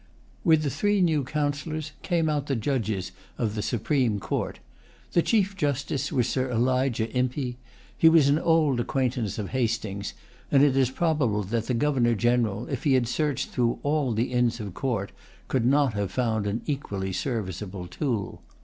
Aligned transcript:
With 0.43 0.63
the 0.63 0.71
three 0.71 0.99
new 0.99 1.23
Councillors 1.23 1.91
came 2.01 2.27
out 2.27 2.47
the 2.47 2.55
judges 2.55 3.11
of[Pg 3.37 3.53
148] 3.53 3.55
the 3.55 3.61
Supreme 3.61 4.19
Court. 4.19 4.59
The 5.11 5.21
chief 5.21 5.55
justice 5.55 6.11
was 6.11 6.27
Sir 6.27 6.49
Elijah 6.51 7.07
Impey. 7.15 7.57
He 7.95 8.09
was 8.09 8.27
an 8.27 8.39
old 8.39 8.79
acquaintance 8.79 9.37
of 9.37 9.49
Hastings; 9.49 10.15
and 10.49 10.63
it 10.63 10.75
is 10.75 10.89
probable 10.89 11.43
that 11.43 11.67
the 11.67 11.75
Governor 11.75 12.15
General, 12.15 12.67
if 12.67 12.83
he 12.83 12.93
had 12.95 13.07
searched 13.07 13.49
through 13.49 13.77
all 13.83 14.11
the 14.13 14.33
inns 14.33 14.59
of 14.59 14.73
court, 14.73 15.11
could 15.47 15.67
not 15.67 15.93
have 15.93 16.09
found 16.09 16.47
an 16.47 16.63
equally 16.65 17.13
serviceable 17.13 17.85
tool. 17.85 18.41